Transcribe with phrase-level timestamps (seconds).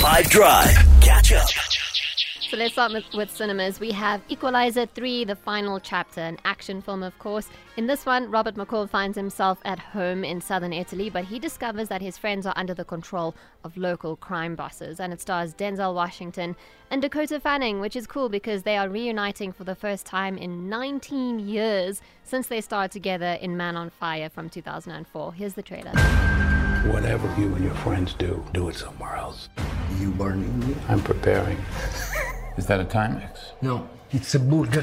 [0.00, 0.74] 5 Drive.
[1.02, 1.46] Catch up.
[2.48, 3.78] So let's start with, with cinemas.
[3.78, 7.50] We have Equalizer 3, the final chapter, an action film, of course.
[7.76, 11.88] In this one, Robert McCall finds himself at home in southern Italy, but he discovers
[11.88, 15.00] that his friends are under the control of local crime bosses.
[15.00, 16.56] And it stars Denzel Washington
[16.90, 20.70] and Dakota Fanning, which is cool because they are reuniting for the first time in
[20.70, 25.34] 19 years since they starred together in Man on Fire from 2004.
[25.34, 25.92] Here's the trailer.
[26.86, 29.50] Whatever you and your friends do, do it somewhere else.
[30.00, 30.74] You burning me?
[30.88, 31.58] I'm preparing.
[32.56, 33.52] Is that a Timex?
[33.60, 34.80] No, it's a burger.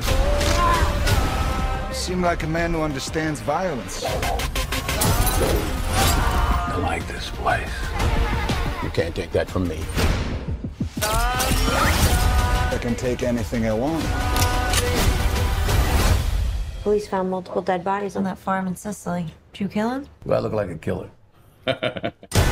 [1.87, 4.03] You seem like a man who understands violence.
[6.69, 7.67] I like this place.
[8.83, 9.79] You can't take that from me.
[11.01, 14.05] I can take anything I want.
[16.83, 19.33] Police found multiple dead bodies on that farm in Sicily.
[19.53, 20.07] Did you kill him?
[20.27, 21.09] Do I look like a killer?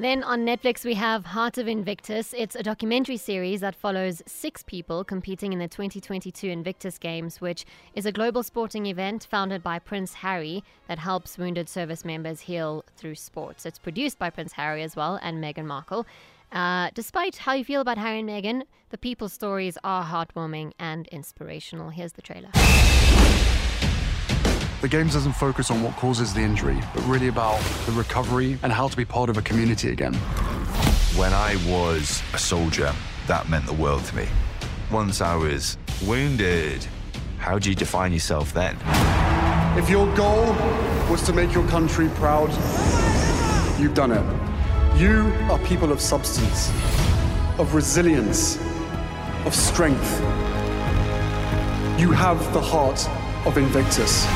[0.00, 2.32] Then on Netflix, we have Heart of Invictus.
[2.34, 7.66] It's a documentary series that follows six people competing in the 2022 Invictus Games, which
[7.94, 12.82] is a global sporting event founded by Prince Harry that helps wounded service members heal
[12.96, 13.66] through sports.
[13.66, 16.06] It's produced by Prince Harry as well and Meghan Markle.
[16.50, 21.08] Uh, despite how you feel about Harry and Meghan, the people's stories are heartwarming and
[21.08, 21.90] inspirational.
[21.90, 22.48] Here's the trailer.
[24.80, 28.72] The Games doesn't focus on what causes the injury, but really about the recovery and
[28.72, 30.14] how to be part of a community again.
[31.16, 32.94] When I was a soldier,
[33.26, 34.26] that meant the world to me.
[34.90, 36.86] Once I was wounded,
[37.36, 38.74] how do you define yourself then?
[39.76, 40.46] If your goal
[41.10, 42.48] was to make your country proud,
[43.78, 44.98] you've done it.
[44.98, 46.70] You are people of substance,
[47.58, 48.56] of resilience,
[49.44, 50.20] of strength.
[52.00, 53.06] You have the heart
[53.46, 54.26] of Invictus.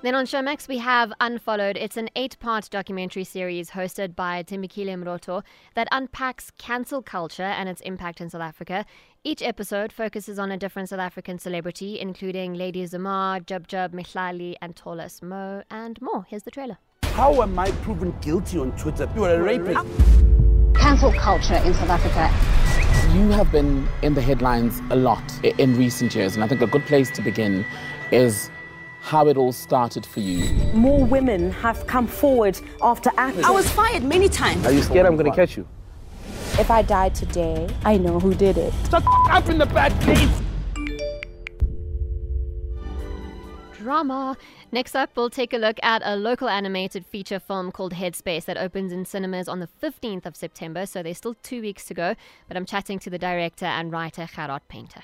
[0.00, 1.76] Then on Showmax, we have Unfollowed.
[1.76, 5.42] It's an eight part documentary series hosted by Thembekile Mroto
[5.74, 8.86] that unpacks cancel culture and its impact in South Africa.
[9.24, 14.54] Each episode focuses on a different South African celebrity, including Lady Zamar, Jub Jub, Mihlali,
[14.62, 16.24] and Tolas Mo, and more.
[16.28, 16.78] Here's the trailer.
[17.02, 19.10] How am I proven guilty on Twitter?
[19.16, 19.84] You are a rapist.
[20.76, 22.32] Cancel culture in South Africa.
[23.18, 26.68] You have been in the headlines a lot in recent years, and I think a
[26.68, 27.66] good place to begin
[28.12, 28.48] is
[29.00, 30.54] how it all started for you.
[30.72, 33.44] More women have come forward after acting.
[33.44, 34.64] I was fired many times.
[34.66, 35.66] Are you scared I'm going to catch you?
[36.58, 38.74] If I die today, I know who did it.
[38.90, 40.28] Shut up in the bad place.
[43.78, 44.36] Drama.
[44.70, 48.56] Next up, we'll take a look at a local animated feature film called Headspace that
[48.56, 52.14] opens in cinemas on the 15th of September, so there's still two weeks to go.
[52.48, 55.02] But I'm chatting to the director and writer Gerard Painter.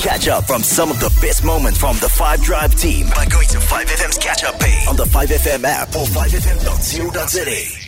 [0.00, 3.48] Catch up from some of the best moments from the 5 Drive team by going
[3.48, 7.81] to 5FM's catch up page on the 5FM app or 5FM.co.za.